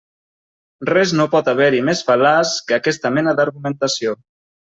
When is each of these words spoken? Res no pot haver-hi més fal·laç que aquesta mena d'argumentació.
Res 0.89 1.11
no 1.17 1.27
pot 1.33 1.51
haver-hi 1.51 1.83
més 1.91 2.01
fal·laç 2.09 2.55
que 2.71 2.79
aquesta 2.79 3.13
mena 3.19 3.37
d'argumentació. 3.41 4.17